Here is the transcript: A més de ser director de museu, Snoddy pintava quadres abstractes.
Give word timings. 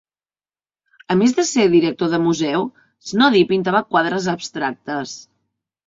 A 1.15 1.17
més 1.19 1.35
de 1.41 1.45
ser 1.51 1.67
director 1.75 2.11
de 2.15 2.21
museu, 2.25 2.67
Snoddy 3.13 3.47
pintava 3.55 3.87
quadres 3.93 4.35
abstractes. 4.39 5.19